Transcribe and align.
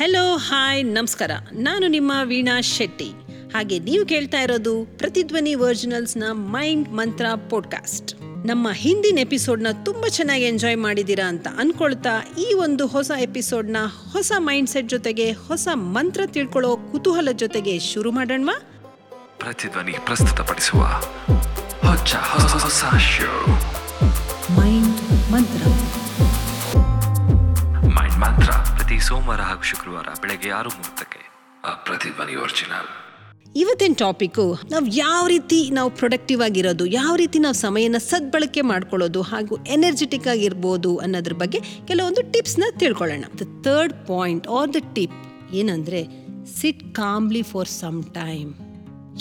Hello 0.00 0.36
hi 0.36 0.86
ನಮಸ್ಕಾರ. 0.86 1.30
ನಾನು 1.52 1.86
ನಿಮ್ಮ 1.86 2.12
ವೀಣಾ 2.24 2.60
ಶೆಟ್ಟಿ. 2.60 3.10
ಹಾಗೆ 3.54 3.78
ನೀವು 3.78 4.06
ಕೇಳ್ತಾ 4.06 4.40
ಇರೋದು 4.40 4.84
ಪ್ರತಿಧ್ವನಿ 4.98 5.54
ವರ್ಜಿನಲ್ಸ್ನ 5.54 6.24
ಮೈಂಡ್ 6.32 6.88
ಮಂತ್ರ 6.88 7.26
ಪಾಡ್ಕಾಸ್ಟ್. 7.50 8.14
ನಮ್ಮ 8.46 8.70
ಹಿಂದಿನ 8.72 9.18
ಎಪಿಸೋಡ್ನ 9.18 9.66
ತುಂಬ 9.84 10.06
ಚೆನ್ನಾಗಿ 10.06 10.44
ಎಂಜಾಯ್ 10.44 10.76
ಮಾಡಿದ್ದೀರಾ 10.76 11.28
ಅಂತ 11.28 11.46
ಅನ್ಕೊಳ್ತಾ 11.58 12.34
ಈ 12.38 12.54
ಒಂದು 12.54 12.86
ಹೊಸ 12.86 13.10
ಎಪಿಸೋಡ್ನ 13.18 13.76
ಹೊಸ 14.12 14.32
ಮೈಂಡ್ 14.38 14.70
ಸೆಟ್ 14.70 14.88
ಜೊತೆಗೆ 14.88 15.32
ಹೊಸ 15.32 15.68
ಮಂತ್ರ 15.74 16.20
ತಿಳ್ಕೊಳ್ಳೋ 16.26 16.76
ಕುತೂಹಲ 16.76 17.28
ಜೊತೆಗೆ 17.32 17.78
ಶುರು 17.78 18.12
ಮಾಡೋಣ 18.12 18.50
ಪ್ರತಿಧ್ವನಿ 19.38 19.92
ಪ್ರಸ್ತುತಪಡಿಸುವ 19.92 20.80
ಹೊಚ್ಚ 21.88 22.14
ಹೊಸ 22.14 22.52
ಹೊಸ 22.52 22.84
ಶೋ 22.84 23.46
ಮೈಂಡ್ 24.60 25.32
ಮಂತ್ರ. 25.32 25.79
ಮಂತ್ರ. 28.20 28.50
ಪ್ರತಿ 28.76 28.96
ಸೋಮವಾರ 28.98 29.40
ಹಾಗೂ 29.40 29.62
ಶುಕ್ರವಾರ 29.62 30.08
ಬೆಳಗ್ಗೆ 30.22 30.50
ಆರು 30.50 30.70
ಮೂವತ್ತಕ್ಕೆ. 30.70 31.20
ಇವತ್ತಿನ 33.56 33.92
ಟಾಪಿಕ್ಕು 33.98 34.58
ನಾವು 34.70 34.86
ಯಾವ 34.86 35.26
ರೀತಿ 35.26 35.70
ನಾವು 35.70 35.90
ಪ್ರೊಡಕ್ಟಿವ್ 35.90 36.42
ಆಗಿರೋದು, 36.42 36.86
ಯಾವ 36.86 37.16
ರೀತಿ 37.16 37.38
ನಾವು 37.38 37.54
ಸಮಯನ 37.54 37.98
ಸದ್ಬಳಕೆ 37.98 38.60
ಮಾಡ್ಕೊಳ್ಳೋದು 38.60 39.22
ಹಾಗೂ 39.22 39.56
ಎನರ್ಜೆಟಿಕ್ 39.56 40.28
ಆಗಿರ್ಬೋದು 40.28 40.96
ಅನ್ನೋದ್ರ 40.96 41.32
ಬಗ್ಗೆ 41.32 41.60
ಕೆಲವೊಂದು 41.60 42.32
ಟಿಪ್ಸ್ನ 42.32 42.64
ತಿಳ್ಕೊಳ್ಳೋಣ. 42.78 43.24
The 43.38 43.46
third 43.62 44.06
point 44.06 44.48
are 44.48 44.74
the 44.74 44.76
tip 44.94 45.16
ಏನಂದರೆ 45.54 46.02
sit 46.60 46.94
calmly 46.94 47.42
for 47.42 47.68
some 47.68 48.04
time 48.04 48.54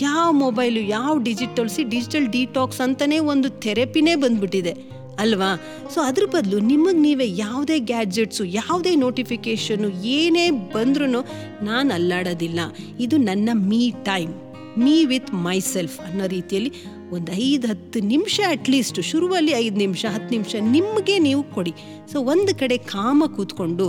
ಯಾವ 0.01 0.31
ಮೊಬೈಲು 0.31 0.79
ಯಾವ 0.79 1.17
ಡಿಜಿಟಲ್ಸಿ 1.17 1.83
ಡಿಜಿಟಲ್ 1.83 2.27
ಡಿಟಾಕ್ಸ್ 2.27 2.81
ಅಂತಲೇ 2.81 3.19
ಒಂದು 3.19 3.49
ಥೆರಪಿನೇ 3.49 4.15
ಬಂದ್ಬಿಟ್ಟಿದೆ. 4.15 4.98
ಅಲ್ವಾ? 5.19 5.51
ಸೊ 5.93 5.99
ಅದ್ರ 6.01 6.25
ಬದಲು 6.25 6.59
ನಿಮಗೆ 6.71 6.97
ನೀವೇ 6.97 7.27
ಯಾವುದೇ 7.37 7.77
ಗ್ಯಾಜೆಟ್ಸು 7.79 8.43
ಯಾವುದೇ 8.59 8.93
ನೋಟಿಫಿಕೇಷನ್ನು 8.95 9.89
ಏನೇ 10.17 10.45
ಬಂದ್ರೂ 10.75 11.05
ನಾನು 11.05 11.93
ಅಲ್ಲಾಡೋದಿಲ್ಲ. 11.93 12.59
ಇದು 12.99 13.17
ನನ್ನ 13.17 13.49
me 13.53 13.83
time, 14.03 14.33
me 14.77 14.95
with 15.05 15.33
myself 15.73 15.99
ಅನ್ನೋ 15.99 16.27
ರೀತಿಯಲ್ಲಿ 16.27 16.71
ಒಂದು 17.17 17.29
ಐದು 17.45 17.65
ಹತ್ತು 17.71 17.99
ನಿಮಿಷ 18.13 18.39
ಅಟ್ಲೀಸ್ಟ್ 18.55 18.99
ಶುರುವಲ್ಲಿ 19.11 19.53
ಐದು 19.63 19.77
ನಿಮಿಷ, 19.83 20.03
ಹತ್ತು 20.15 20.31
ನಿಮಿಷ 20.35 20.55
ನಿಮಗೆ 20.75 21.15
ನೀವು 21.27 21.41
ಕೊಡಿ. 21.55 21.73
ಸೊ 22.11 22.17
ಒಂದು 22.33 22.51
ಕಡೆ 22.61 22.75
ಕಾಮ 22.93 23.23
ಕೂತ್ಕೊಂಡು 23.35 23.85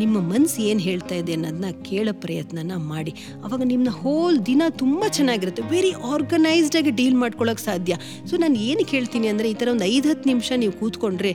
ನಿಮ್ಮ 0.00 0.16
ಮನಸ್ಸು 0.32 0.58
ಏನು 0.70 0.80
ಹೇಳ್ತಾ 0.88 1.16
ಇದೆ 1.22 1.32
ಅನ್ನೋದನ್ನ 1.36 1.70
ಕೇಳೋ 1.88 2.12
ಪ್ರಯತ್ನನ 2.24 2.76
ಮಾಡಿ. 2.92 3.12
ಅವಾಗ 3.44 3.62
ನಿಮ್ಮನ್ನ 3.72 3.94
ಹೋಲ್ 4.02 4.38
ದಿನ 4.50 4.62
ತುಂಬ 4.82 5.02
ಚೆನ್ನಾಗಿರುತ್ತೆ. 5.18 5.62
ವೆರಿ 5.74 5.92
ಆರ್ಗನೈಸ್ಡಾಗಿ 6.12 6.92
ಡೀಲ್ 7.00 7.18
ಮಾಡ್ಕೊಳ್ಳೋಕೆ 7.22 7.64
ಸಾಧ್ಯ. 7.68 7.94
ಸೊ 8.30 8.36
ನಾನು 8.44 8.58
ಏನು 8.68 8.84
ಕೇಳ್ತೀನಿ 8.92 9.28
ಅಂದರೆ, 9.32 9.48
ಈ 9.54 9.56
ಥರ 9.62 9.68
ಒಂದು 9.74 9.86
ಐದು 9.94 10.06
ಹತ್ತು 10.12 10.28
ನಿಮಿಷ 10.32 10.50
ನೀವು 10.64 10.74
ಕೂತ್ಕೊಂಡ್ರೆ, 10.80 11.32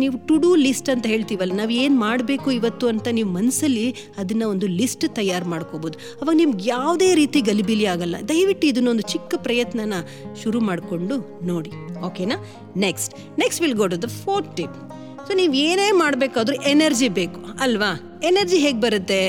ನೀವು 0.00 0.14
ಟು 0.28 0.36
ಡೂ 0.44 0.50
ಲಿಸ್ಟ್ 0.66 0.88
ಅಂತ 0.94 1.06
ಹೇಳ್ತೀವಲ್ಲ, 1.14 1.52
ನಾವು 1.60 1.72
ಏನು 1.82 1.96
ಮಾಡಬೇಕು 2.06 2.48
ಇವತ್ತು 2.58 2.86
ಅಂತ 2.92 3.06
ನೀವು 3.18 3.30
ಮನಸ್ಸಲ್ಲಿ 3.38 3.86
ಅದನ್ನು 4.22 4.46
ಒಂದು 4.54 4.66
ಲಿಸ್ಟ್ 4.80 5.06
ತಯಾರು 5.18 5.46
ಮಾಡ್ಕೋಬೋದು. 5.54 5.96
ಅವಾಗ 6.20 6.36
ನಿಮ್ಗೆ 6.42 6.64
ಯಾವುದೇ 6.74 7.10
ರೀತಿ 7.22 7.40
ಗಲಿಬಿಲಿ 7.50 7.86
ಆಗಲ್ಲ. 7.94 8.16
ದಯವಿಟ್ಟು 8.32 8.66
ಇದನ್ನೊಂದು 8.72 9.06
ಚಿಕ್ಕ 9.14 9.34
ಪ್ರಯತ್ನನ 9.46 9.94
ಶುರು 10.42 10.60
ಮಾಡಿಕೊಂಡು 10.70 11.16
ನೋಡಿ, 11.50 11.72
ಓಕೆನಾ? 12.08 12.38
Next 12.86 13.12
next 13.42 13.62
will 13.64 13.78
go 13.82 13.88
to 13.94 14.00
the 14.06 14.10
fourth 14.22 14.54
tip 14.60 14.78
so 15.26 15.34
ನೀವು 15.42 15.54
ಏನೇ 15.68 15.90
ಮಾಡಬೇಕಾದ್ರೂ 16.04 16.56
ಎನರ್ಜಿ 16.72 17.10
ಬೇಕು, 17.20 17.40
ಅಲ್ವಾ? 17.64 17.92
ಎನರ್ಜಿ 18.28 18.58
ಹೇಗೆ 18.64 18.80
ಬರುತ್ತೆ? 18.86 19.22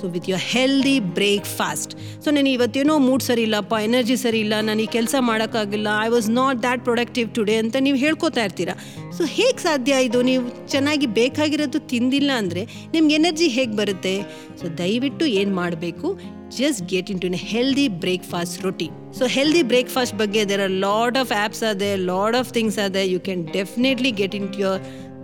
So 0.00 0.06
with 0.14 0.26
your 0.30 0.42
healthy 0.54 0.94
breakfast 1.18 1.92
so 2.22 2.28
ನಾನು 2.36 2.50
ಇವತ್ತೇನೋ 2.54 2.94
ಮೂಡ್ 3.06 3.24
ಸರಿ 3.26 3.42
ಇಲ್ಲಪ್ಪ 3.46 3.74
ಎನರ್ಜಿ 3.86 4.16
ಸರಿ 4.22 4.40
ಇಲ್ಲ, 4.44 4.54
ನಾನು 4.68 4.80
ಈ 4.84 4.88
ಕೆಲಸ 4.96 5.14
ಮಾಡೋಕ್ಕಾಗಿಲ್ಲ 5.28 5.88
I 6.06 6.08
was 6.14 6.28
not 6.40 6.58
that 6.64 6.82
productive 6.88 7.28
today 7.36 7.56
ಅಂತ 7.62 7.76
ನೀವು 7.86 7.98
ಹೇಳ್ಕೊತಾ 8.04 8.42
ಇರ್ತೀರಾ? 8.48 8.74
ಸೊ 9.18 9.24
ಹೇಗೆ 9.38 9.58
ಸಾಧ್ಯ 9.66 10.00
ಇದು? 10.08 10.18
ನೀವು 10.30 10.42
ಚೆನ್ನಾಗಿ 10.74 11.06
ಬೇಕಾಗಿರೋದು 11.20 11.80
ತಿಂದಿಲ್ಲ 11.92 12.30
ಅಂದರೆ 12.42 12.64
ನಿಮ್ಗೆ 12.94 13.16
ಎನರ್ಜಿ 13.20 13.48
ಹೇಗೆ 13.56 13.74
ಬರುತ್ತೆ? 13.82 14.14
ಸೊ 14.60 14.66
ದಯವಿಟ್ಟು 14.82 15.26
ಏನು 15.40 15.54
ಮಾಡಬೇಕು? 15.60 16.10
just 16.57 16.81
get 16.93 17.09
into 17.23 17.27
a 17.37 17.41
healthy 17.53 17.87
breakfast 18.05 18.57
routine 18.67 18.95
so 19.19 19.25
healthy 19.37 19.63
breakfast 19.71 20.15
ಬಗ್ಗೆ 20.21 20.41
there 20.51 20.63
are 20.67 20.75
lot 20.87 21.17
of 21.23 21.31
apps 21.41 21.63
ಅದೇ 21.71 21.91
ಲಾಟ್ 22.11 22.37
ಆಫ್ 22.41 22.51
ಥಿಂಗ್ಸ್ 22.57 22.79
ಅದೇ 22.87 23.05
you 23.13 23.21
can 23.27 23.43
definitely 23.59 24.11
get 24.21 24.35
into 24.55 24.59
your 24.59 24.81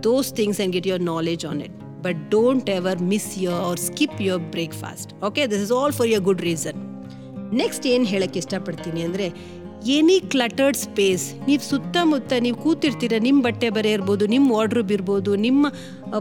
those 0.08 0.30
things 0.40 0.60
and 0.60 0.74
get 0.78 0.88
your 0.92 1.06
knowledge 1.14 1.44
on 1.52 1.62
it 1.66 1.76
but 2.02 2.18
don't 2.30 2.68
ever 2.70 2.92
miss 3.04 3.24
your 3.36 3.56
or 3.60 3.76
skip 3.78 4.20
your 4.20 4.38
breakfast 4.52 5.14
okay 5.28 5.46
this 5.46 5.60
is 5.60 5.70
all 5.70 5.92
for 5.92 6.06
your 6.06 6.20
good 6.28 6.42
reason 6.42 6.76
next 7.60 7.84
ಏನು 7.86 8.04
ಹೇಳಕ್ಕೆ 8.04 8.38
ಇಷ್ಟಪಡ್ತೀನಿ 8.42 9.00
ಅಂದರೆ 9.02 9.26
any 9.91 10.15
cluttered 10.31 10.77
space 10.83 11.23
ನೀವು 11.47 11.63
ಸುತ್ತಮುತ್ತ 11.69 12.33
ನೀವು 12.43 12.57
ಕೂತಿರ್ತೀರ 12.63 13.15
ನಿಮ್ಮ 13.25 13.39
ಬಟ್ಟೆ 13.47 13.69
ಬರೆ 13.75 13.89
ಇರ್ಬೋದು 13.95 14.23
ನಿಮ್ಮ 14.33 14.45
ವಾರ್ಡ್ರೂಬ್ 14.55 14.91
ಇರ್ಬೋದು, 14.95 15.31
ನಿಮ್ಮ 15.45 15.71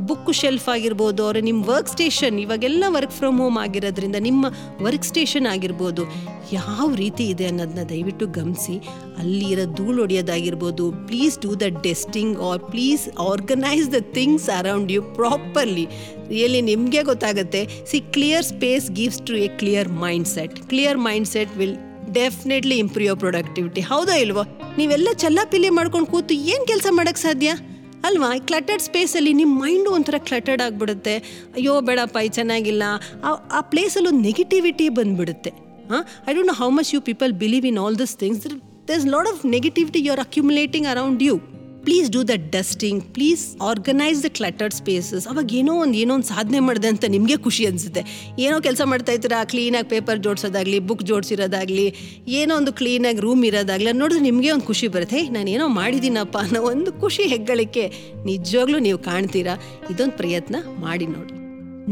ಬುಕ್ 0.08 0.30
ಶೆಲ್ಫ್ 0.38 0.66
ಆಗಿರ್ಬೋದು, 0.74 1.20
ಅವರ 1.26 1.40
ನಿಮ್ಮ 1.48 1.60
ವರ್ಕ್ 1.70 1.90
ಸ್ಟೇಷನ್ 1.92 2.38
ಇವಾಗೆಲ್ಲ 2.44 2.84
ವರ್ಕ್ 2.96 3.14
ಫ್ರಮ್ 3.18 3.38
ಹೋಮ್ 3.42 3.58
ಆಗಿರೋದ್ರಿಂದ 3.64 4.20
ನಿಮ್ಮ 4.28 4.46
ವರ್ಕ್ 4.86 5.06
ಸ್ಟೇಷನ್ 5.10 5.46
ಆಗಿರ್ಬೋದು. 5.52 6.04
ಯಾವ 6.52 6.88
ರೀತಿ 7.02 7.26
ಇದೆ 7.34 7.46
ಅನ್ನೋದನ್ನ 7.50 7.84
ದಯವಿಟ್ಟು 7.92 8.26
ಗಮನಿಸಿ. 8.38 8.76
ಅಲ್ಲಿರೋ 9.20 9.66
ಧೂಳು 9.78 9.98
ಹೊಡೆಯೋದಾಗಿರ್ಬೋದು 10.04 10.86
please 11.10 11.38
do 11.44 11.52
the 11.62 11.68
dusting 11.86 12.36
or 12.48 12.64
please 12.72 13.06
organise 13.28 13.88
the 13.96 14.00
things 14.18 14.48
around 14.58 14.92
you 14.96 15.02
properly 15.20 15.86
really 16.32 16.64
ನಿಮಗೆ 16.72 17.02
ಗೊತ್ತಾಗುತ್ತೆ. 17.12 17.62
See 17.92 18.00
clear 18.16 18.46
space 18.52 18.90
gives 19.00 19.22
to 19.30 19.34
a 19.46 19.48
clear 19.62 19.92
mindset 20.36 20.58
clear 20.72 21.00
mind 21.08 21.30
will 21.62 21.78
definitely 22.12 22.78
improve 22.78 23.06
your 23.06 23.18
productivity 23.18 23.80
ಹೌದಾ 23.80 24.16
ಇಲ್ವೋ? 24.16 24.42
ನೀವೆಲ್ಲ 24.78 25.08
ಚಲ್ಲಾಪಿಲ್ಲಿ 25.12 25.68
ಮಾಡ್ಕೊಂಡು 25.68 26.06
ಕೂತು 26.06 26.34
ಏನು 26.34 26.66
ಕೆಲಸ 26.66 26.86
ಮಾಡೋಕ್ಕೆ 26.90 27.22
ಸಾಧ್ಯ? 27.22 27.56
ಅಲ್ವಾ? 28.04 28.38
ಕ್ಲಟರ್ಡ್ 28.38 28.82
ಸ್ಪೇಸಲ್ಲಿ 28.82 29.32
ನಿಮ್ಮ 29.32 29.62
ಮೈಂಡು 29.62 29.90
ಒಂಥರ 29.90 30.14
ಕ್ಲಟರ್ಡ್ 30.18 30.62
ಆಗಿಬಿಡುತ್ತೆ. 30.62 31.16
ಅಯ್ಯೋ 31.54 31.80
ಬೇಡಪ್ಪ 31.80 32.18
ಈ 32.24 32.28
ಚೆನ್ನಾಗಿಲ್ಲ. 32.28 32.82
ಆ- 33.24 33.48
ಆ 33.52 33.60
ಪ್ಲೇಸಲ್ಲಿ 33.60 34.16
ನೆಗೆಟಿವಿಟಿ 34.22 34.88
ಬಂದ್ಬಿಡುತ್ತೆ. 34.88 35.50
ಹಾಂ? 35.90 36.04
I 36.28 36.34
don't 36.34 36.46
know 36.46 36.52
how 36.52 36.70
much 36.70 36.94
you 36.94 37.00
people 37.00 37.32
believe 37.32 37.66
in 37.66 37.78
all 37.78 37.98
this 37.98 38.16
things 38.16 38.44
there 38.44 38.90
is 38.90 39.06
lot 39.06 39.28
of 39.28 39.46
negativity 39.46 39.98
you 40.02 40.12
are 40.12 40.20
accumulating 40.20 40.88
around 40.88 41.22
you 41.22 41.51
please 41.86 42.10
do 42.10 42.22
the 42.22 42.30
dusting 42.50 43.02
please 43.14 43.56
organise 43.62 44.24
the 44.24 44.28
cluttered 44.38 44.74
spaces 44.74 45.28
ಅವಾಗ 45.28 45.54
ಏನೋ 45.54 45.72
ಒಂದು 45.74 45.98
ಏನೋ 45.98 46.14
ಒಂದು 46.14 46.26
ಸಾಧನೆ 46.26 46.60
ಮಾಡಿದೆ 46.60 46.88
ಅಂತ 46.88 47.04
ನಿಮಗೆ 47.08 47.36
ಖುಷಿ 47.36 47.66
ಅನಿಸುತ್ತೆ. 47.66 48.02
ಏನೋ 48.38 48.60
ಕೆಲಸ 48.60 48.80
ಮಾಡ್ತಾ 48.84 49.12
ಇದ್ದೀರಾ 49.12 49.44
ಕ್ಲೀನಾಗಿ 49.44 49.88
ಪೇಪರ್ 49.88 50.18
ಜೋಡಿಸೋದಾಗಲಿ 50.18 50.78
ಬುಕ್ 50.78 51.02
ಜೋಡಿಸಿರೋದಾಗಲಿ, 51.02 51.94
ಏನೋ 52.28 52.56
ಒಂದು 52.56 52.72
ಕ್ಲೀನಾಗಿ 52.72 53.20
ರೂಮ್ 53.20 53.44
ಇರೋದಾಗಲಿ 53.44 53.92
ನೋಡಿದ್ರೆ 53.92 54.22
ನಿಮಗೆ 54.22 54.50
ಒಂದು 54.50 54.66
ಖುಷಿ 54.66 54.88
ಬರುತ್ತೆ. 54.88 55.22
ನಾನು 55.28 55.50
ಏನೋ 55.50 55.68
ಮಾಡಿದ್ದೀನಪ್ಪ 55.68 56.38
ಅನ್ನೋ 56.38 56.62
ಒಂದು 56.62 56.92
ಖುಷಿ 56.92 57.22
ಹೆಗ್ಗಳಿಕೆ 57.22 57.92
ನಿಜವಾಗ್ಲೂ 58.24 58.78
ನೀವು 58.78 58.98
ಕಾಣ್ತೀರಾ? 58.98 59.56
ಇದೊಂದು 59.90 60.16
ಪ್ರಯತ್ನ 60.16 60.56
ಮಾಡಿ 60.78 61.06
ನೋಡಿ. 61.06 61.34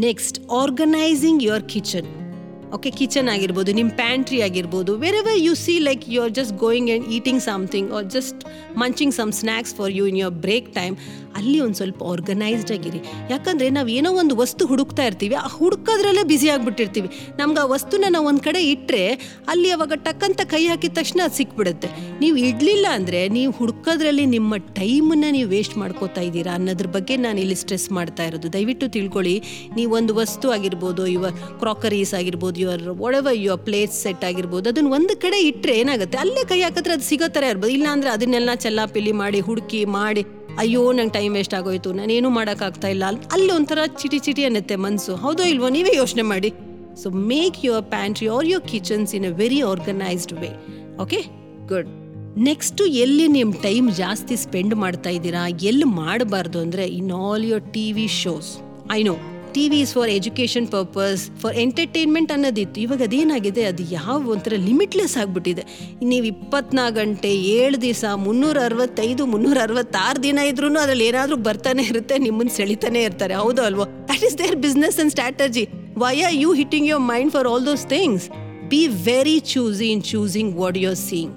Next 0.00 0.50
organising 0.50 1.42
your 1.42 1.68
kitchen 1.68 2.19
okay 2.72 2.90
kitchen 2.90 3.28
ಆಗಿರ್ಬೋದು 3.28 3.70
ನಿಮ್ಮ 3.72 3.90
ಪ್ಯಾಂಟ್ರಿ 4.00 4.38
ಆಗಿರ್ಬೋದು 4.42 4.92
wherever 5.20 5.38
you 5.46 5.54
see 5.62 5.74
like 5.80 6.04
you 6.08 6.18
are 6.22 6.34
just 6.38 6.54
going 6.58 6.90
and 6.90 7.06
eating 7.16 7.42
something 7.42 7.88
or 7.92 8.06
just 8.08 8.42
munching 8.76 9.14
some 9.14 9.32
snacks 9.40 9.72
for 9.74 9.92
you 9.92 10.04
in 10.06 10.18
your 10.18 10.36
break 10.44 10.68
time 10.74 10.94
ಅಲ್ಲಿ 11.40 11.58
ಒಂದು 11.66 11.78
ಸ್ವಲ್ಪ 11.80 12.00
ಆರ್ಗನೈಸ್ಡ್ 12.12 12.72
ಆಗಿರಿ. 12.76 13.00
ಯಾಕಂದರೆ 13.32 13.68
ನಾವು 13.78 13.88
ಏನೋ 13.98 14.10
ಒಂದು 14.22 14.34
ವಸ್ತು 14.42 14.62
ಹುಡುಕ್ತಾ 14.72 15.04
ಇರ್ತೀವಿ, 15.10 15.36
ಆ 15.44 15.46
ಹುಡುಕೋದ್ರಲ್ಲೇ 15.58 16.24
ಬ್ಯುಸಿ 16.30 16.48
ಆಗಿಬಿಟ್ಟಿರ್ತೀವಿ. 16.54 17.10
ನಮ್ಗೆ 17.40 17.60
ಆ 17.64 17.66
ವಸ್ತುನ 17.74 18.10
ನಾವು 18.16 18.26
ಒಂದು 18.32 18.44
ಕಡೆ 18.48 18.62
ಇಟ್ಟರೆ 18.74 19.02
ಅಲ್ಲಿ 19.52 19.68
ಅವಾಗ 19.76 19.98
ಟಕ್ಕಂತ 20.06 20.40
ಕೈ 20.52 20.62
ಹಾಕಿದ 20.72 20.94
ತಕ್ಷಣ 21.00 21.20
ಅದು 21.28 21.36
ಸಿಕ್ಬಿಡುತ್ತೆ. 21.40 21.88
ನೀವು 22.22 22.36
ಇಡಲಿಲ್ಲ 22.48 22.86
ಅಂದರೆ 22.98 23.20
ನೀವು 23.36 23.50
ಹುಡುಕೋದ್ರಲ್ಲಿ 23.58 24.24
ನಿಮ್ಮ 24.36 24.56
ಟೈಮನ್ನು 24.80 25.30
ನೀವು 25.36 25.48
ವೇಸ್ಟ್ 25.54 25.76
ಮಾಡ್ಕೋತಾ 25.82 26.22
ಇದ್ದೀರಾ 26.28 26.54
ಅನ್ನೋದ್ರ 26.58 26.88
ಬಗ್ಗೆ 26.96 27.16
ನಾನು 27.26 27.38
ಇಲ್ಲಿ 27.44 27.56
ಸ್ಟ್ರೆಸ್ 27.62 27.88
ಮಾಡ್ತಾ 27.98 28.24
ಇರೋದು. 28.30 28.48
ದಯವಿಟ್ಟು 28.56 28.88
ತಿಳ್ಕೊಳ್ಳಿ, 28.96 29.36
ನೀವು 29.78 29.90
ಒಂದು 30.00 30.14
ವಸ್ತು 30.20 30.46
ಆಗಿರ್ಬೋದು 30.56 31.04
ಯುವರ್ 31.14 31.36
ಕ್ರಾಕರೀಸ್ 31.62 32.14
ಆಗಿರ್ಬೋದು 32.20 32.60
ಯುವರ್ 32.64 32.84
ಒಡವ 33.06 33.28
ಯುವರ್ 33.44 33.62
ಪ್ಲೇಟ್ 33.68 33.94
ಸೆಟ್ 34.02 34.24
ಆಗಿರ್ಬೋದು 34.30 34.68
ಅದನ್ನ 34.72 34.90
ಒಂದು 34.98 35.16
ಕಡೆ 35.24 35.40
ಇಟ್ಟರೆ 35.50 35.74
ಏನಾಗುತ್ತೆ? 35.82 36.18
ಅಲ್ಲೇ 36.24 36.44
ಕೈ 36.52 36.60
ಹಾಕಿದ್ರೆ 36.66 36.94
ಅದು 36.98 37.06
ಸಿಗೋ 37.10 37.28
ಥರ 37.36 37.44
ಇರ್ಬೋದು. 37.52 37.72
ಇಲ್ಲಾಂದ್ರೆ 37.78 38.10
ಅದನ್ನೆಲ್ಲ 38.16 38.50
ಚೆಲ್ಲಾಪಿಲ್ಲಿ 38.66 39.14
ಮಾಡಿ, 39.22 39.40
ಹುಡುಕಿ 39.48 39.82
ಮಾಡಿ. 39.98 40.24
ಅಯ್ಯೋ, 40.58 40.92
ನಂಗೆ 40.92 41.12
ಟೈಮ್ 41.12 41.34
ವೇಸ್ಟ್ 41.34 41.54
ಆಗೋಯ್ತು. 41.54 41.92
ನಾನೇನು 41.92 42.30
ಮಾಡೋಕ್ಕಾಗ್ತಾ 42.30 42.88
ಇಲ್ಲ. 42.88 43.04
ಅಲ್- 43.04 43.24
ಅಲ್ಲಿ 43.32 43.52
ಒಂಥರ 43.52 43.78
ಚಿಟಿ 44.02 44.18
ಚಿಟಿ 44.18 44.44
ಅನ್ನತ್ತೆ 44.44 44.76
ಮನಸ್ಸು 44.76 45.16
ಹೌದೋ 45.16 45.42
ಇಲ್ವೋ, 45.42 45.68
ನೀವೇ 45.68 45.96
ಯೋಚನೆ 45.96 46.22
ಮಾಡಿ. 46.22 46.52
So 47.02 47.10
make 47.10 47.64
your 47.64 47.84
pantry 47.84 48.28
or 48.28 48.46
your 48.46 48.68
kitchens 48.68 49.14
in 49.14 49.24
a 49.24 49.36
very 49.36 49.62
organised 49.62 50.32
way 50.32 50.48
okay 51.02 51.16
good 51.66 51.88
next 52.38 52.84
ಎಲ್ಲಿ 52.84 53.28
ನಿಮ್ಮ 53.28 53.52
ಟೈಮ್ 53.62 53.92
ಜಾಸ್ತಿ 53.92 54.36
ಸ್ಪೆಂಡ್ 54.36 54.74
ಮಾಡ್ತಾ 54.74 55.10
ಇದ್ದೀರಾ? 55.10 55.48
ಎಲ್ಲಿ 55.48 55.84
ಮಾಡಬಾರ್ದು 55.84 56.58
ಅಂದರೆ 56.58 56.88
in 56.88 57.12
all 57.12 57.44
your 57.44 57.72
T 57.72 57.92
V 57.92 58.06
shows 58.06 58.58
I 58.92 59.02
know 59.02 59.16
T 59.54 59.68
V 59.68 59.80
is 59.80 59.92
for 59.94 60.10
education 60.10 60.66
purpose 60.68 61.30
for 61.40 61.56
entertainment 61.56 62.32
ಅನ್ನೋದಿತ್ತು. 62.32 62.80
ಇವಾಗ 62.80 63.02
ಅದೇನಾಗಿದೆ? 63.02 63.64
ಅದು 63.64 63.82
ಯಾವ 63.92 64.28
ಒಂಥರ 64.28 64.52
ಲಿಮಿಟ್ಲೆಸ್ 64.52 65.16
ಆಗಿಬಿಟ್ಟಿದೆ. 65.16 65.64
ನೀವು 66.02 66.24
ಇಪ್ಪತ್ನಾಲ್ಕು 66.24 66.96
ಗಂಟೆ 67.00 67.34
ಏಳು 67.34 67.82
ದಿವಸ 67.82 68.04
ಮುನ್ನೂರ 68.16 68.58
ಅರವತ್ತೈದು 68.64 69.26
ಮುನ್ನೂರ 69.26 69.58
ಅರವತ್ತಾರು 69.62 70.22
ದಿನ 70.22 70.38
ಇದ್ರೂ 70.38 70.68
ಅದ್ರಲ್ಲಿ 70.78 71.06
ಏನಾದರೂ 71.06 71.36
ಬರ್ತಾನೆ 71.36 71.82
ಇರುತ್ತೆ 71.82 72.18
ನಿಮ್ಮನ್ನು 72.18 72.56
ಸೆಳಿತಾನೆ 72.56 73.02
ಇರ್ತಾರೆ. 73.02 73.34
ಹೌದು 73.34 73.62
ಅಲ್ವೋ? 73.62 73.84
That 73.84 74.24
is 74.24 74.38
their 74.38 74.56
business 74.56 75.00
and 75.00 75.10
strategy 75.10 75.68
why 75.98 76.14
are 76.20 76.34
you 76.34 76.52
hitting 76.52 76.88
your 76.88 77.02
mind 77.02 77.32
for 77.32 77.48
all 77.48 77.66
those 77.66 77.86
things 77.86 78.28
be 78.72 78.86
very 78.86 79.40
choosy 79.40 79.90
in 79.90 80.02
choosing 80.02 80.56
what 80.56 80.78
you 80.78 80.88
are 80.88 80.96
seeing 80.96 81.34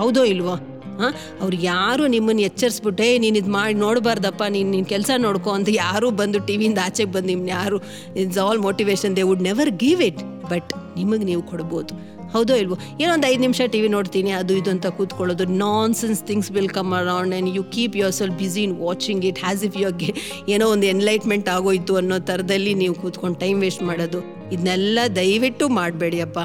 ಹೌದೋ 0.00 0.24
ಇಲ್ವೋ? 0.24 0.54
ಹಾಂ? 1.00 1.12
ಅವ್ರು 1.42 1.56
ಯಾರು 1.62 2.06
ನಿಮ್ಮನ್ನು 2.06 2.42
ಎಚ್ಚರಿಸ್ಬಿಟ್ಟೆ, 2.42 3.18
ನೀನು 3.18 3.36
ಇದು 3.42 3.50
ಮಾಡಿ 3.58 3.74
ನೋಡಬಾರ್ದಪ್ಪ, 3.74 4.42
ನೀನು 4.56 4.70
ನಿನ್ನ 4.70 4.88
ಕೆಲಸ 4.94 5.10
ನೋಡ್ಕೊ 5.26 5.50
ಅಂತ 5.50 5.68
ಯಾರೂ 5.72 6.10
ಬಂದು 6.20 6.38
ಟಿ 6.48 6.56
ವಿಯಿಂದ 6.56 6.80
ಆಚೆಗೆ 6.86 7.12
ಬಂದು 7.16 7.28
ನಿಮ್ಮನ್ನ 7.32 7.52
ಯಾರು. 7.58 7.78
It's 8.22 8.38
all 8.38 8.60
motivation 8.68 9.16
they 9.16 9.24
would 9.30 9.44
never 9.50 9.70
give 9.84 10.02
it 10.08 10.22
but 10.52 10.72
ನಿಮಗೆ 10.96 11.24
ನೀವು 11.30 11.42
ಕೊಡ್ಬೋದು. 11.42 11.94
ಹೌದೋ 12.34 12.54
ಇಲ್ವೋ? 12.60 12.76
ಏನೋ 13.00 13.10
ಒಂದು 13.14 13.26
ಐದು 13.30 13.40
ನಿಮಿಷ 13.40 13.60
ಟಿ 13.72 13.78
ವಿ 13.80 13.88
ನೋಡ್ತೀನಿ, 13.94 14.30
ಅದು 14.38 14.52
ಇದು 14.60 14.70
ಅಂತ 14.74 14.86
ಕೂತ್ಕೊಳ್ಳೋದು. 14.98 15.44
Nonsense 15.94 16.22
things 16.28 16.50
will 16.54 16.70
come 16.78 16.92
around 17.00 17.34
and 17.34 17.50
you 17.56 17.62
keep 17.74 17.96
yourself 18.18 18.34
busy 18.40 18.62
in 18.68 18.74
watching 18.86 19.24
it 19.30 19.40
as 19.44 19.64
if 19.68 19.76
your 19.82 20.18
ಏನೋ 20.54 20.66
ಒಂದು 20.74 20.86
ಎನ್ಲೈಟ್ಮೆಂಟ್ 20.94 21.48
ಆಗೋಯ್ತು 21.56 21.96
ಅನ್ನೋ 21.96 22.18
ಥರದಲ್ಲಿ 22.30 22.74
ನೀವು 22.82 22.94
ಕೂತ್ಕೊಂಡು 23.02 23.38
ಟೈಮ್ 23.44 23.60
ವೇಸ್ಟ್ 23.60 23.82
ಮಾಡೋದು. 23.90 24.20
ಇದನ್ನೆಲ್ಲ 24.54 24.98
ದಯವಿಟ್ಟು 25.20 25.68
ಮಾಡಬೇಡಿಯಪ್ಪ 25.80 26.38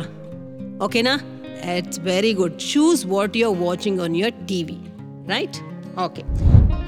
ಓಕೆನಾ 0.88 1.15
it's 1.65 2.00
very 2.00 2.33
good 2.33 2.59
choose 2.59 3.06
what 3.06 3.38
you 3.38 3.51
are 3.51 3.59
watching 3.59 4.01
on 4.01 4.15
your 4.15 4.48
T 4.48 4.63
V 4.63 4.77
right 5.27 5.57
okay 6.00 6.21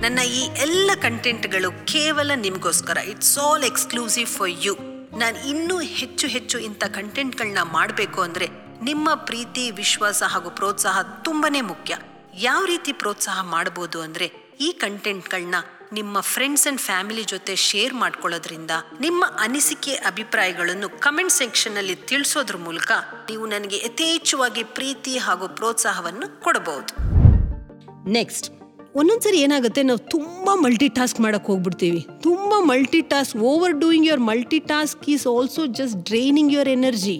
ನನ್ನ 0.02 0.20
ಈ 0.20 0.42
ಎಲ್ಲ 0.62 0.92
ಕಂಟೆಂಟ್ಗಳು 1.02 1.86
ಕೇವಲ 1.86 2.32
ನಿಮಗೋಸ್ಕರ. 2.36 2.98
It's 2.98 3.38
all 3.38 3.64
exclusive 3.64 4.28
for 4.28 4.52
you 4.66 4.78
ನಾನು 5.18 5.50
ಇನ್ನೂ 5.50 5.80
ಹೆಚ್ಚು 5.80 6.28
ಹೆಚ್ಚು 6.28 6.60
ಇಂಥ 6.60 6.84
ಕಂಟೆಂಟ್ಗಳನ್ನ 6.84 7.58
ಮಾಡಬೇಕು 7.64 8.22
ಅಂದರೆ 8.22 8.48
ನಿಮ್ಮ 8.84 9.10
ಪ್ರೀತಿ, 9.16 9.72
ವಿಶ್ವಾಸ 9.72 10.24
ಹಾಗೂ 10.28 10.50
ಪ್ರೋತ್ಸಾಹ 10.50 11.00
ತುಂಬಾ 11.02 11.50
ಮುಖ್ಯ. 11.62 11.96
ಯಾವ 12.42 12.66
ರೀತಿ 12.66 12.94
ಪ್ರೋತ್ಸಾಹ 12.94 13.44
ಮಾಡ್ಬೋದು 13.44 14.02
ಅಂದರೆ 14.02 14.26
ಈ 14.62 14.72
ಕಂಟೆಂಟ್ಗಳನ್ನ 14.72 15.56
ನಿಮ್ಮ 15.94 16.20
ಫ್ರೆಂಡ್ಸ್ 16.34 16.68
ಅಂಡ್ 16.68 16.80
ಫ್ಯಾಮಿಲಿ 16.80 17.24
ಜೊತೆ 17.24 17.54
ಶೇರ್ 17.56 17.94
ಮಾಡ್ಕೊಳ್ಳೋದ್ರಿಂದ 17.94 18.72
ನಿಮ್ಮ 19.02 19.26
ಅನಿಸಿಕೆ, 19.40 19.94
ಅಭಿಪ್ರಾಯಗಳನ್ನು 20.10 20.90
ಕಮೆಂಟ್ 21.00 21.34
ಸೆಕ್ಷನ್ 21.34 21.78
ಅಲ್ಲಿ 21.78 21.96
ತಿಳಿಸೋದ್ರ 22.10 22.58
ಮೂಲಕ 22.58 22.92
ನೀವು 23.30 23.46
ನನಗೆ 23.46 23.78
ಯಥೇಚ್ಛವಾಗಿ 23.78 24.64
ಪ್ರೀತಿ 24.78 25.18
ಹಾಗೂ 25.18 25.48
ಪ್ರೋತ್ಸಾಹವನ್ನು 25.48 26.42
ಕೊಡಬಹುದು. 26.42 26.92
ನೆಕ್ಸ್ಟ್ 28.12 28.48
ಒಂದೊಂದ್ಸರಿ 28.96 29.38
ಏನಾಗುತ್ತೆ? 29.40 29.82
ನಾವು 29.84 30.00
ತುಂಬ 30.00 30.50
ಮಲ್ಟಿ 30.54 30.88
ಟಾಸ್ಕ್ 30.90 31.20
ಮಾಡೋಕೆ 31.20 31.46
ಹೋಗ್ಬಿಡ್ತೀವಿ. 31.46 32.02
ತುಂಬ 32.24 32.54
multitask 33.02 33.36
overdoing 33.84 34.08
your 34.08 34.24
multitask 34.72 35.10
is 35.10 35.28
also 35.28 35.66
just 35.80 35.98
draining 36.10 36.54
your 36.54 36.72
energy 36.78 37.18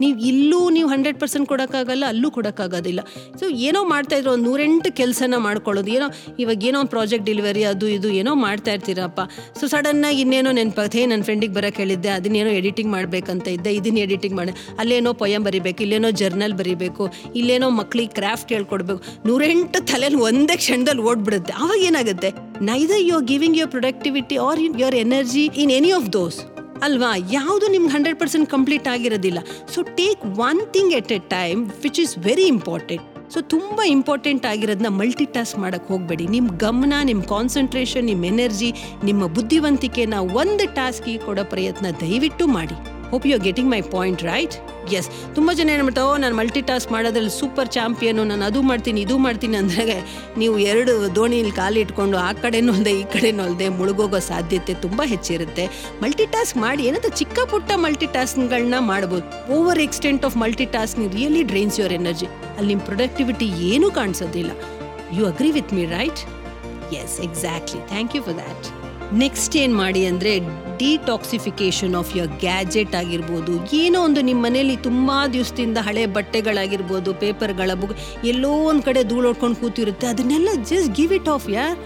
ನೀವು 0.00 0.18
ಇಲ್ಲೂ 0.30 0.70
ನೀವು 0.70 0.88
ಹಂಡ್ರೆಡ್ 0.88 1.20
ಪರ್ಸೆಂಟ್ 1.20 1.48
ಕೊಡೋಕ್ಕಾಗಲ್ಲ, 1.48 2.04
ಅಲ್ಲೂ 2.08 2.30
ಕೊಡೋಕ್ಕಾಗೋದಿಲ್ಲ. 2.30 3.00
ಸೊ 3.40 3.46
ಏನೋ 3.68 3.84
ಮಾಡ್ತಾ 3.84 4.16
ಇದ್ರು, 4.16 4.32
ಒಂದು 4.32 4.46
ನೂರೆಂಟು 4.50 4.92
ಕೆಲಸನ 5.00 5.34
ಮಾಡ್ಕೊಳ್ಳೋದು. 5.36 5.90
ಏನೋ, 5.96 6.08
ಇವಾಗ 6.38 6.64
ಏನೋ 6.64 6.78
ಒಂದು 6.80 6.92
ಪ್ರಾಜೆಕ್ಟ್ 6.96 7.26
ಡೆಲಿವರಿ 7.26 7.64
ಅದು 7.64 7.88
ಇದು, 7.88 8.08
ಏನೋ 8.08 8.34
ಮಾಡ್ತಾ 8.34 8.72
ಇರ್ತೀರಪ್ಪ. 8.72 9.20
ಸೊ 9.60 9.66
ಸಡನ್ನಾಗಿ 9.66 10.20
ಇನ್ನೇನೋ 10.20 10.50
ನೆನಪಾಗುತ್ತೆ 10.50 10.98
ಹೇ 10.98 11.06
ನನ್ನ 11.06 11.22
ಫ್ರೆಂಡಿಗೆ 11.22 11.54
ಬರೋಕೆ 11.54 11.82
ಹೇಳಿದ್ದೆ, 11.82 12.08
ಅದನ್ನೇನೋ 12.08 12.50
ಎಡಿಟಿಂಗ್ 12.50 12.92
ಮಾಡಬೇಕಂತ 12.92 13.48
ಇದ್ದೆ, 13.48 13.72
ಇದನ್ನ 13.74 13.98
ಎಡಿಟಿಂಗ್ 13.98 14.36
ಮಾಡಿ. 14.36 14.54
ಅಲ್ಲೇನೋ 14.78 15.12
ಪೊಯಮ್ 15.12 15.44
ಬರಿಬೇಕು, 15.44 15.82
ಇಲ್ಲೇನೋ 15.82 16.10
ಜರ್ನಲ್ 16.10 16.52
ಬರಿಬೇಕು, 16.52 17.06
ಇಲ್ಲೇನೋ 17.34 17.70
ಮಕ್ಳಿಗೆ 17.70 18.14
ಕ್ರಾಫ್ಟ್ 18.20 18.52
ಹೇಳ್ಕೊಡ್ಬೇಕು. 18.52 19.02
ನೂರೆಂಟು 19.26 19.80
ತಲೆಯಲ್ಲಿ 19.92 20.20
ಒಂದೇ 20.28 20.56
ಕ್ಷಣದಲ್ಲಿ 20.56 21.02
ಓಡ್ಬಿಡುತ್ತೆ. 21.02 21.54
ಅವಾಗ 21.62 21.80
ಏನಾಗುತ್ತೆ? 21.90 22.30
Neither 22.70 23.02
you 23.08 23.14
are 23.16 23.26
giving 23.32 23.58
your 23.58 23.70
productivity 23.70 24.36
or 24.48 24.60
your 24.82 24.98
energy 25.04 25.44
in 25.64 25.72
any 25.80 25.92
of 25.98 26.08
those 26.12 26.38
ಅಲ್ವಾ? 26.82 27.10
ಯಾವುದು 27.30 27.66
ನಿಮ್ಗೆ 27.66 27.92
ಹಂಡ್ರೆಡ್ 27.92 28.18
ಪರ್ಸೆಂಟ್ 28.18 28.50
ಕಂಪ್ಲೀಟ್ 28.50 28.88
ಆಗಿರೋದಿಲ್ಲ. 28.88 29.38
So 29.74 29.82
take 29.82 30.20
one 30.48 30.60
thing 30.72 30.92
at 30.92 31.12
a 31.12 31.18
time 31.18 31.70
which 31.84 32.00
is 32.00 32.18
very 32.18 32.46
important 32.56 33.06
so 33.34 33.40
ತುಂಬ 33.40 33.80
ಇಂಪಾರ್ಟೆಂಟ್ 33.86 34.46
ಆಗಿರೋದನ್ನ 34.46 34.90
ಮಲ್ಟಿ 34.98 35.24
ಟಾಸ್ಕ್ 35.24 35.58
ಮಾಡೋಕ್ಕೆ 35.58 35.92
ಹೋಗಬೇಡಿ. 35.92 36.26
ನಿಮ್ಮ 36.26 36.56
ಗಮನ 36.56 36.92
ನಿಮ್ಮ 37.04 37.22
ಕಾನ್ಸಂಟ್ರೇಷನ್ 37.22 38.06
ನಿಮ್ಮ 38.06 38.24
ಎನರ್ಜಿ 38.24 38.70
ನಿಮ್ಮ 39.04 39.26
ಬುದ್ಧಿವಂತಿಕೆನ 39.26 40.14
ಒಂದು 40.42 40.74
ಟಾಸ್ಕಿಗೆ 40.74 41.18
ಕೊಡೋ 41.18 41.44
ಪ್ರಯತ್ನ 41.44 41.86
ದಯವಿಟ್ಟು 42.00 42.46
ಮಾಡಿ. 42.46 42.97
Hope 43.12 43.26
you 43.28 43.34
are 43.36 43.44
getting 43.48 43.70
my 43.74 43.80
point 43.94 44.22
right 44.32 44.56
yes 44.98 45.08
ತುಂಬ 45.36 45.50
ಜನ 45.58 45.70
ಏನು 45.74 45.84
ಮಾಡ್ತಾವೆ 45.86 46.18
ನಾನು 46.24 46.34
ಮಲ್ಟಿ 46.40 46.60
ಟಾಸ್ಕ್ 46.68 46.90
ಮಾಡೋದ್ರಲ್ಲಿ 46.94 47.32
ಸೂಪರ್ 47.38 47.68
ಚಾಂಪಿಯನು 47.76 48.22
ನಾನು 48.30 48.44
ಅದು 48.48 48.60
ಮಾಡ್ತೀನಿ, 48.70 49.00
ಇದು 49.06 49.16
ಮಾಡ್ತೀನಿ 49.24 49.56
ಅಂದರೆ 49.62 49.96
ನೀವು 50.40 50.54
ಎರಡು 50.70 50.92
ದೋಣಿಯಲ್ಲಿ 51.18 51.54
ಕಾಲು 51.60 51.78
ಇಟ್ಕೊಂಡು 51.84 52.16
ಆ 52.28 52.30
ಕಡೆನೂ 52.42 52.72
ಅಲ್ಲದೆ 52.76 52.94
ಈ 53.00 53.04
ಕಡೆನೂ 53.14 53.42
ಅಲ್ಲದೆ 53.46 53.68
ಮುಳುಗೋಗೋ 53.78 54.20
ಸಾಧ್ಯತೆ 54.30 54.74
ತುಂಬ 54.84 55.00
ಹೆಚ್ಚಿರುತ್ತೆ 55.12 55.66
ಮಲ್ಟಿ 56.02 56.26
ಟಾಸ್ಕ್ 56.36 56.58
ಮಾಡಿ, 56.64 56.82
ಏನಂತ 56.90 57.10
ಚಿಕ್ಕ 57.20 57.38
ಪುಟ್ಟ 57.52 57.70
ಮಲ್ಟಿ 57.84 58.08
ಟಾಸ್ಕ್ಗಳನ್ನ 58.16 58.78
ಮಾಡ್ಬೋದು. 58.92 59.24
Over 59.56 59.82
extent 59.86 60.24
of 60.28 60.38
multitask 60.76 61.00
really 61.18 61.44
drains 61.52 61.78
your 61.80 61.96
energy 62.00 62.28
ಅಲ್ಲಿ 62.56 62.68
ನಿಮ್ಮ 62.72 62.84
ಪ್ರೊಡಕ್ಟಿವಿಟಿ 62.90 63.48
ಏನೂ 63.70 63.88
ಕಾಣಿಸೋದಿಲ್ಲ. 64.00 64.52
You 65.18 65.24
agree 65.32 65.52
with 65.58 65.72
me 65.78 65.84
right 65.98 66.22
yes 67.02 67.16
exactly 67.28 67.80
thank 67.92 68.14
you 68.16 68.22
for 68.26 68.38
that 68.42 68.66
next 69.12 69.56
ಏನು 69.56 69.74
ಮಾಡಿ 69.74 70.06
ಅಂದರೆ 70.06 70.32
ಡಿಟಾಕ್ಸಿಫಿಕೇಶನ್ 70.78 71.94
ಆಫ್ 71.94 72.16
ಯುವರ್ 72.16 72.32
ಗ್ಯಾಜೆಟ್ 72.40 72.94
ಆಗಿರ್ಬೋದು. 72.94 73.74
ಏನೋ 73.74 74.02
ಒಂದು 74.02 74.20
ನಿಮ್ಮ 74.20 74.42
ಮನೇಲಿ 74.46 74.76
ತುಂಬ 74.76 75.10
ದಿವಸದಿಂದ 75.32 75.78
ಹಳೆ 75.86 76.06
ಬಟ್ಟೆಗಳಾಗಿರ್ಬೋದು, 76.06 77.14
ಪೇಪರ್ಗಳ 77.14 77.74
ಬುಕ್, 77.74 77.94
ಎಲ್ಲೋ 78.24 78.50
ಒಂದು 78.50 78.82
ಕಡೆ 78.82 79.02
ಧೂಳು 79.04 79.26
ಹೊಡ್ಕೊಂಡು 79.28 79.56
ಕೂತಿರುತ್ತೆ. 79.56 80.06
ಅದನ್ನೆಲ್ಲ 80.06 80.48
ಜಸ್ಟ್ 80.62 80.92
ಗಿವ್ 80.98 81.12
ಇಟ್ 81.12 81.28
ಆಫ್ 81.28 81.50
ಯಾರ್ 81.50 81.78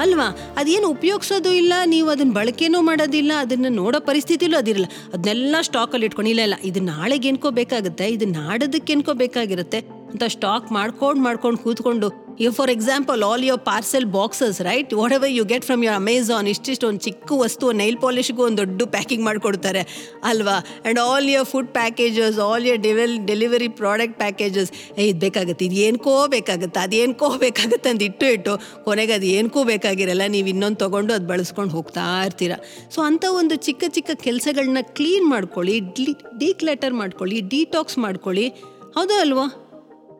ಅಲ್ವಾ? 0.00 0.54
ಅದೇನು 0.56 0.88
ಉಪಯೋಗಿಸೋದು 0.88 1.52
ಇಲ್ಲ, 1.52 1.72
ನೀವು 1.84 2.08
ಅದನ್ನ 2.10 2.32
ಬಳಕೆನೂ 2.32 2.80
ಮಾಡೋದಿಲ್ಲ, 2.80 3.32
ಅದನ್ನು 3.40 3.68
ನೋಡೋ 3.68 4.00
ಪರಿಸ್ಥಿತಿಲೂ 4.00 4.58
ಅದಿರಲ್ಲ. 4.58 4.86
ಅದನ್ನೆಲ್ಲ 5.12 5.56
ಸ್ಟಾಕಲ್ಲಿ 5.60 6.06
ಇಟ್ಕೊಂಡು, 6.06 6.30
ಇಲ್ಲ 6.30 6.40
ಇಲ್ಲ, 6.40 6.54
ಇದು 6.64 6.80
ನಾಳೆಗೆ 6.80 7.28
ಎನ್ಕೋಬೇಕಾಗುತ್ತೆ 7.28 8.08
ಇದು 8.08 8.26
ನಾಡೋದಕ್ಕೆ 8.26 8.92
ಎನ್ಕೋಬೇಕಾಗಿರುತ್ತೆ 8.92 9.78
ಅಂತ 10.12 10.22
ಸ್ಟಾಕ್ 10.24 10.72
ಮಾಡ್ಕೊಂಡು 10.72 11.22
ಮಾಡ್ಕೊಂಡು 11.22 11.58
ಕೂತ್ಕೊಂಡು 11.58 12.23
ಈಗ 12.42 12.50
for 12.58 12.70
example 12.74 13.20
all 13.26 13.44
your 13.48 13.60
parcel 13.68 14.06
boxes 14.16 14.56
right 14.68 14.92
whatever 15.16 15.32
you 15.38 15.44
get 15.52 15.64
from 15.68 15.82
your 15.86 15.96
Amazon 16.00 16.46
ಇಷ್ಟಿಷ್ಟು 16.52 16.84
ಒಂದು 16.88 17.02
ಚಿಕ್ಕ 17.06 17.28
ವಸ್ತು 17.42 17.66
ನೈಲ್ 17.80 17.98
ಪಾಲಿಶ್ಗೂ 18.04 18.42
ಒಂದು 18.46 18.60
ದೊಡ್ಡ 18.62 18.82
ಪ್ಯಾಕಿಂಗ್ 18.94 19.24
ಮಾಡಿಕೊಡ್ತಾರೆ, 19.28 19.82
ಅಲ್ವಾ? 20.30 20.56
And 20.66 21.00
all 21.04 21.28
your 21.34 21.48
food 21.52 21.70
packages 21.78 22.38
all 22.46 22.66
your 22.70 22.80
ಡೆವೆಲ್ 22.88 23.14
delivery 23.30 23.68
product 23.80 24.18
packages 24.24 24.70
ಇದು 25.08 25.18
ಬೇಕಾಗುತ್ತೆ, 25.26 25.64
ಇದು 25.68 25.78
ಏನಕ್ಕೋ 25.86 26.14
ಬೇಕಾಗುತ್ತೆ, 26.36 26.80
ಅದು 26.86 26.96
ಏನ್ಕೋ 27.04 27.28
ಬೇಕಾಗುತ್ತೆ 27.46 27.90
ಅಂತ 27.94 28.04
ಇಟ್ಟು 28.10 28.28
ಇಟ್ಟು 28.36 28.54
ಕೊನೆಗೆ 28.88 29.14
ಅದು 29.18 29.28
ಏನ್ಕೋ 29.38 29.62
ಬೇಕಾಗಿರಲ್ಲ, 29.72 30.26
ನೀವು 30.36 30.48
ಇನ್ನೊಂದು 30.54 30.80
ತೊಗೊಂಡು 30.84 31.14
ಅದು 31.18 31.28
ಬಳಸ್ಕೊಂಡು 31.32 31.74
ಹೋಗ್ತಾ 31.78 32.06
ಇರ್ತೀರ. 32.28 32.52
ಸೊ 32.96 33.00
ಅಂಥ 33.08 33.24
ಒಂದು 33.40 33.56
ಚಿಕ್ಕ 33.68 33.84
ಚಿಕ್ಕ 33.98 34.10
ಕೆಲಸಗಳನ್ನ 34.28 34.82
ಕ್ಲೀನ್ 35.00 35.28
ಮಾಡ್ಕೊಳ್ಳಿ, 35.34 35.76
ಡಿ 35.98 36.06
ಡಿಕ್ಲೆಟರ್ 36.44 36.96
ಮಾಡ್ಕೊಳ್ಳಿ 37.02 37.38
ಡಿಟಾಕ್ಸ್ 37.54 37.98
ಮಾಡ್ಕೊಳ್ಳಿ. 38.06 38.48
ಹೌದಾ 38.96 39.16
ಅಲ್ವಾ? 39.26 39.46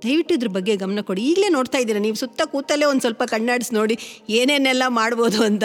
ದಯವಿಟ್ಟು 0.05 0.35
ಇದ್ರ 0.39 0.51
ಬಗ್ಗೆ 0.57 0.75
ಗಮನ 0.83 1.03
ಕೊಡಿ. 1.09 1.23
ಈಗಲೇ 1.31 1.49
ನೋಡ್ತಾ 1.57 1.79
ಇದ್ದೀರಾ, 1.83 2.01
ನೀವು 2.07 2.19
ಸುತ್ತ 2.23 2.43
ಕೂತಲ್ಲೇ 2.55 2.87
ಒಂದು 2.93 3.05
ಸ್ವಲ್ಪ 3.07 3.23
ಕಣ್ಣಾಡಿಸಿ 3.35 3.75
ನೋಡಿ 3.79 3.97
ಏನೇನೆಲ್ಲ 4.39 4.85
ಮಾಡ್ಬೋದು 5.01 5.41
ಅಂತ. 5.51 5.65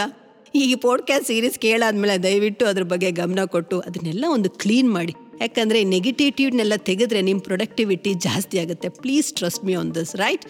ಈ 0.59 0.61
ಪೋಡ್ಕ್ಯಾಸ್ಟ್ 0.83 1.27
ಸೀರೀಸ್ 1.31 1.57
ಕೇಳಾದ್ಮೇಲೆ 1.65 2.15
ದಯವಿಟ್ಟು 2.27 2.63
ಅದ್ರ 2.69 2.85
ಬಗ್ಗೆ 2.91 3.09
ಗಮನ 3.21 3.41
ಕೊಟ್ಟು 3.55 3.77
ಅದನ್ನೆಲ್ಲ 3.87 4.25
ಒಂದು 4.35 4.49
ಕ್ಲೀನ್ 4.61 4.89
ಮಾಡಿ. 4.97 5.13
ಯಾಕಂದರೆ 5.43 5.79
ನೆಗೆಟಿವಿಟಿವ್ನೆಲ್ಲ 5.95 6.75
ತೆಗೆದ್ರೆ 6.89 7.19
ನಿಮ್ಮ 7.27 7.41
ಪ್ರೊಡಕ್ಟಿವಿಟಿ 7.49 8.11
ಜಾಸ್ತಿ 8.27 8.55
ಆಗುತ್ತೆ. 8.63 8.87
Please 9.03 9.29
trust 9.39 9.63
me 9.67 9.75
on 9.81 9.91
this 9.97 10.13
right 10.23 10.45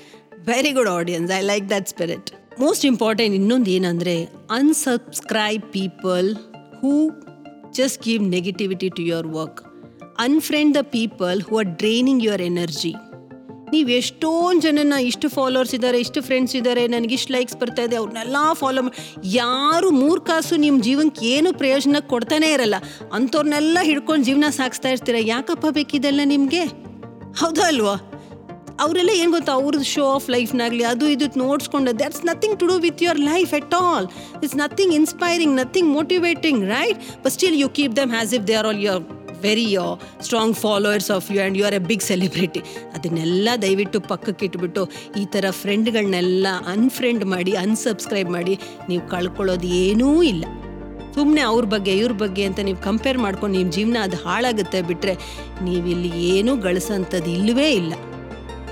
very 0.50 0.72
good 0.78 0.92
audience 0.98 1.32
I 1.40 1.42
like 1.52 1.66
that 1.74 1.90
spirit 1.94 2.30
most 2.64 2.86
important 2.92 3.34
ಇನ್ನೊಂದು 3.40 3.70
ಏನಂದರೆ 3.78 4.16
unsubscribe 4.60 5.66
people 5.78 6.30
who 6.82 6.94
just 7.80 8.00
give 8.08 8.24
negativity 8.36 8.90
to 8.98 9.04
your 9.10 9.30
work 9.40 9.60
unfriend 10.26 10.74
the 10.78 10.82
people 10.98 11.38
who 11.48 11.54
are 11.62 11.70
draining 11.82 12.24
your 12.28 12.44
energy 12.50 12.94
ನೀವು 13.74 13.90
ಎಷ್ಟೊಂದು 13.90 14.62
ಜನನ 14.62 14.94
ಇಷ್ಟು 15.02 15.30
followers 15.30 15.76
ಇದ್ದಾರೆ 15.76 16.00
ಇಷ್ಟು 16.00 16.22
friends 16.22 16.56
ಇದ್ದಾರೆ 16.56 16.88
ನನಗೆ 16.88 17.16
ಇಷ್ಟು 17.16 17.34
ಲೈಕ್ಸ್ 17.34 17.58
ಬರ್ತಾ 17.58 17.82
ಇದೆ 17.82 17.96
ಅವ್ರನ್ನೆಲ್ಲ 17.96 18.38
ಫಾಲೋ 18.54 18.82
ಮಾಡಿ 18.82 19.30
ಯಾರು 19.38 19.92
ಮೂರು 19.92 20.22
ಕಾಸು 20.22 20.56
ನಿಮ್ಮ 20.56 20.82
ಜೀವನಕ್ಕೆ 20.82 21.26
ಏನು 21.26 21.54
ಪ್ರಯೋಜನ 21.54 21.96
ಕೊಡ್ತಾನೆ 22.08 22.52
ಇರಲ್ಲ. 22.52 22.76
ಅಂಥವ್ರನ್ನೆಲ್ಲ 23.14 23.78
ಹಿಡ್ಕೊಂಡು 23.82 24.26
ಜೀವನ 24.26 24.44
ಸಾಗಿಸ್ತಾ 24.50 24.90
ಇರ್ತೀರ? 24.90 25.16
ಯಾಕಪ್ಪ 25.20 25.66
ಬೇಕಿದೆಲ್ಲ 25.72 26.20
ನಿಮಗೆ? 26.26 26.64
ಹೌದಾ 27.42 28.00
ಅವರೆಲ್ಲ 28.80 29.10
ಏನು 29.10 29.32
ಗೊತ್ತಾ? 29.32 29.54
ಅವ್ರದ್ದು 29.54 29.84
ಶೋ 29.84 30.12
ಆಫ್ 30.14 30.30
ಲೈಫ್ನಾಗಲಿ 30.30 30.84
ಅದು 30.84 31.08
ಇದು 31.08 31.26
ನೋಡ್ಸ್ಕೊಂಡು 31.38 32.00
that's 32.00 32.26
nothing 32.26 32.60
to 32.60 32.68
do 32.68 32.74
with 32.74 33.04
your 33.04 33.20
life 33.20 33.54
at 33.54 33.74
all 33.74 34.08
it's 34.44 34.58
nothing 34.58 34.94
inspiring 34.94 35.56
nothing 35.56 35.94
motivating 35.94 36.66
right 36.66 36.98
but 36.98 37.34
still 37.34 37.56
you 37.56 37.70
keep 37.70 37.96
them 37.96 38.10
as 38.10 38.34
if 38.34 38.48
they 38.48 38.54
are 38.54 38.68
all 38.68 38.80
your 38.80 39.19
very 39.46 39.68
strong 40.26 40.58
followers 40.64 41.10
of 41.18 41.28
you 41.34 41.40
and 41.42 41.58
you 41.60 41.66
are 41.70 41.78
a 41.80 41.82
big 41.92 42.06
celebrity 42.12 42.62
ಅದನ್ನೆಲ್ಲ 42.96 43.50
ದಯವಿಟ್ಟು 43.66 44.00
ಪಕ್ಕಕ್ಕೆ 44.12 44.46
ಇಟ್ಬಿಟ್ಟು 44.50 44.84
ಈ 45.22 45.26
ಥರ 45.36 45.46
ಫ್ರೆಂಡ್ಗಳನ್ನೆಲ್ಲ 45.64 46.48
ಅನ್ಫ್ರೆಂಡ್ 46.76 47.26
ಮಾಡಿ 47.36 47.54
unsubscribe 47.66 48.32
ಮಾಡಿ 48.38 48.56
ನೀವು 48.90 49.04
ಕಳ್ಕೊಳ್ಳೋದು 49.16 49.70
ಏನೂ 49.86 50.10
ಇಲ್ಲ. 50.32 50.46
ಸುಮ್ಮನೆ 51.16 51.42
ಅವ್ರ 51.52 51.66
ಬಗ್ಗೆ, 51.74 51.94
ಇವ್ರ 52.02 52.14
ಬಗ್ಗೆ 52.24 52.44
ಅಂತ 52.50 52.60
ನೀವು 52.68 52.80
ಕಂಪೇರ್ 52.90 53.18
ಮಾಡ್ಕೊಂಡು 53.24 53.54
ನಿಮ್ಮ 53.58 53.72
ಜೀವನ 53.78 53.98
ಅದು 54.08 54.18
ಹಾಳಾಗುತ್ತೆ 54.26 54.80
ಬಿಟ್ಟರೆ 54.90 55.14
ನೀವಿಲ್ಲಿ 55.68 56.12
ಏನೂ 56.34 56.52
ಗಳಿಸೋಂಥದ್ದು 56.66 57.32
ಇಲ್ಲವೇ 57.38 57.70
ಇಲ್ಲ. 57.80 57.94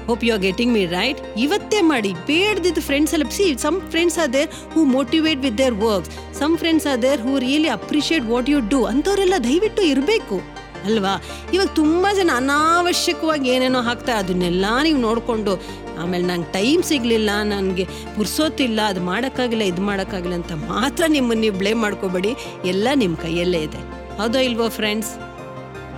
Hope 0.08 0.22
you 0.26 0.32
are 0.36 0.44
getting 0.46 0.74
me 0.76 0.84
right 0.98 1.20
ಇವತ್ತೇ 1.46 1.80
ಮಾಡಿ, 1.92 2.12
ಬೇಡ್ದಿದ್ದು 2.30 2.82
ಫ್ರೆಂಡ್ಸ್ 2.90 3.14
ಎಲ್ಲ 3.16 3.26
see 3.38 3.48
some 3.66 3.80
friends 3.94 4.18
are 4.24 4.28
there 4.36 4.52
who 4.76 4.84
motivate 4.98 5.42
with 5.46 5.58
their 5.64 5.76
works 5.88 6.12
some 6.40 6.54
friends 6.62 6.88
are 6.92 7.02
there 7.08 7.22
who 7.26 7.34
really 7.46 7.72
appreciate 7.80 8.28
what 8.34 8.52
you 8.54 8.60
do 8.74 8.80
ಅಂಥವರೆಲ್ಲ 8.94 9.40
ದಯವಿಟ್ಟು 9.50 9.84
ಇರಬೇಕು. 9.94 10.38
ಅಲ್ವಾ? 10.88 11.13
ಇವಾಗ 11.56 11.70
ತುಂಬ 11.82 12.06
ಜನ 12.20 12.32
ಅನಾವಶ್ಯಕವಾಗಿ 12.41 13.48
ಏನೇನೋ 13.56 13.82
ಹಾಕ್ತಾರೆ, 13.89 14.17
ಅದನ್ನೆಲ್ಲ 14.24 14.65
ನೀವು 14.88 15.00
ನೋಡಿಕೊಂಡು, 15.08 15.53
ಆಮೇಲೆ 16.01 16.25
ನಂಗೆ 16.32 16.50
ಟೈಮ್ 16.58 16.82
ಸಿಗಲಿಲ್ಲ, 16.89 17.29
ನನಗೆ 17.53 17.86
ಪುರ್ಸೋತಿಲ್ಲ 18.17 18.79
ಅದು 18.91 19.01
ಮಾಡೋಕ್ಕಾಗಿಲ್ಲ, 19.12 19.63
ಇದು 19.74 19.84
ಮಾಡೋಕ್ಕಾಗಿಲ್ಲ 19.91 20.36
ಅಂತ 20.41 20.53
ಮಾತ್ರ 20.74 21.03
ನಿಮ್ಮನ್ನು 21.17 21.44
ನೀವು 21.46 21.58
ಬ್ಲೇಮ್ 21.63 21.82
ಮಾಡ್ಕೋಬೇಡಿ. 21.86 22.34
ಎಲ್ಲ 22.74 22.88
ನಿಮ್ಮ 23.03 23.15
ಕೈಯಲ್ಲೇ 23.25 23.63
ಇದೆ. 23.70 23.82
ಹೌದೋ 24.20 24.41
ಇಲ್ವೋ 24.50 24.70
friends 24.79 25.12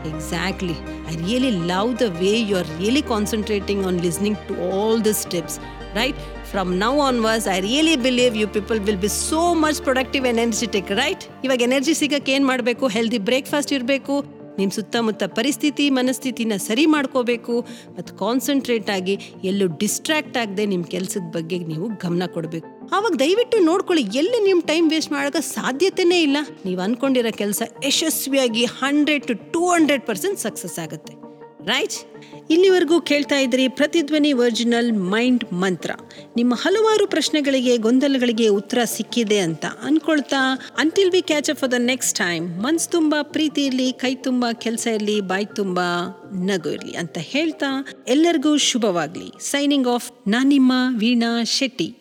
exactly 0.09 0.75
I 1.11 1.13
really 1.25 1.51
love 1.71 1.89
the 2.01 2.05
way 2.21 2.31
you 2.49 2.55
are 2.61 2.69
really 2.79 3.03
concentrating 3.13 3.81
on 3.89 3.97
listening 4.05 4.39
to 4.49 4.55
all 4.71 4.99
the 5.07 5.11
steps 5.23 5.57
right 5.97 6.19
from 6.51 6.71
now 6.83 6.91
onwards 7.07 7.45
I 7.55 7.57
really 7.67 7.95
believe 8.05 8.35
you 8.41 8.47
people 8.57 8.79
will 8.87 9.01
be 9.05 9.11
so 9.15 9.41
much 9.63 9.79
productive 9.87 10.25
energetic 10.33 10.91
right 11.01 11.23
ಇವಾಗ 11.45 11.61
energy 11.69 11.95
ಸಿಗಕ್ಕೆ 12.01 12.33
ಏನು 12.37 12.47
ಮಾಡಬೇಕು? 12.51 12.87
Healthy 12.97 13.19
breakfast 13.29 13.73
ಇರಬೇಕು. 13.77 14.15
ನಿಮ್ಮ 14.59 14.71
ಸುತ್ತಮುತ್ತ 14.79 15.23
ಪರಿಸ್ಥಿತಿ, 15.39 15.85
ಮನಸ್ಥಿತಿನ 15.99 16.53
ಸರಿ 16.67 16.85
ಮಾಡ್ಕೋಬೇಕು 16.95 17.55
ಮತ್ತು 17.97 18.11
ಕಾನ್ಸಂಟ್ರೇಟ್ 18.23 18.89
ಆಗಿ 18.97 19.15
ಎಲ್ಲೂ 19.43 19.67
ಡಿಸ್ಟ್ರಾಕ್ಟ್ 19.83 20.37
ಆಗದೆ 20.43 20.65
ನಿಮ್ಮ 20.73 20.85
ಕೆಲಸದ 20.95 21.27
ಬಗ್ಗೆ 21.37 21.59
ನೀವು 21.71 21.87
ಗಮನ 22.05 22.23
ಕೊಡಬೇಕು. 22.35 22.67
ಆವಾಗ 22.95 23.13
ದಯವಿಟ್ಟು 23.19 23.57
ನೋಡ್ಕೊಳ್ಳಿ, 23.69 24.03
ಎಲ್ಲಿ 24.21 24.39
ನಿಮ್ಮ 24.45 24.61
ಟೈಮ್ 24.71 24.87
ವೇಸ್ಟ್ 24.89 25.11
ಮಾಡೋಕ್ಕೆ 25.11 25.41
ಸಾಧ್ಯತೆನೇ 25.55 26.19
ಇಲ್ಲ. 26.21 26.37
ನೀವು 26.65 26.81
ಅಂದ್ಕೊಂಡಿರೋ 26.81 27.31
ಕೆಲಸ 27.43 27.61
ಯಶಸ್ವಿಯಾಗಿ 27.85 28.65
hundred 28.81 29.25
to 29.31 29.35
two 29.53 29.63
hundred 29.75 30.05
percent 30.11 30.39
success 30.39 30.79
ಆಗುತ್ತೆ. 30.85 31.13
ರೈಟ್ 31.65 31.93
ಇಲ್ಲಿವರೆಗೂ 32.49 33.01
ಕೇಳ್ತಾ 33.01 33.39
ಇದ್ರಿ 33.39 33.67
ಪ್ರತಿಧ್ವನಿ 33.67 34.33
ಒರಿಜಿನಲ್ 34.33 34.93
ಮೈಂಡ್ 34.93 35.53
ಮಂತ್ರ. 35.53 35.91
ನಿಮ್ಮ 36.35 36.53
ಹಲವಾರು 36.55 37.07
ಪ್ರಶ್ನೆಗಳಿಗೆ, 37.07 37.77
ಗೊಂದಲಗಳಿಗೆ 37.77 38.47
ಉತ್ತರ 38.47 38.77
ಸಿಕ್ಕಿದೆ 38.85 39.39
ಅಂತ 39.39 39.65
ಅನ್ಕೊಳ್ತಾ 39.83 40.61
until 40.77 41.11
we 41.11 41.21
catch 41.21 41.49
up 41.49 41.59
for 41.59 41.71
the 41.71 41.73
next 41.73 42.17
time 42.17 42.63
ಮನ್ಸ್ 42.63 42.89
ತುಂಬ, 42.89 43.15
ಪ್ರೀತಿ 43.21 43.65
ಇರಲಿ, 43.65 43.91
ಕೈ 43.91 44.15
ತುಂಬ, 44.15 44.45
ಕೆಲಸ 44.51 44.87
ಇರಲಿ, 44.87 45.21
ಬಾಯಿ 45.21 45.45
ತುಂಬ, 45.55 45.79
ನಗು 46.33 46.69
ಇರಲಿ 46.69 46.97
ಅಂತ 46.97 47.17
ಹೇಳ್ತಾ, 47.17 47.87
ಎಲ್ಲರಿಗೂ 48.07 48.57
ಶುಭವಾಗಲಿ. 48.57 49.31
ಸೈನಿಂಗ್ 49.39 49.87
ಆಫ್ 49.87 50.11
ನಾನಿಮ್ಮ 50.27 50.73
ವೀಣಾ 50.97 51.43
ಶೆಟ್ಟಿ. 51.43 51.98